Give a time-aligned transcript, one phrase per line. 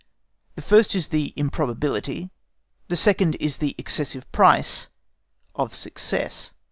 [0.55, 2.31] The first is the improbability,
[2.87, 4.89] the second is the excessive price,
[5.53, 6.53] of success.